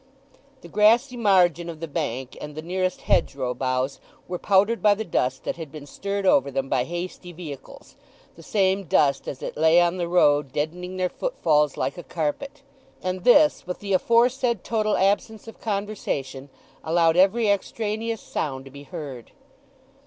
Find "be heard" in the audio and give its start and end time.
18.71-19.33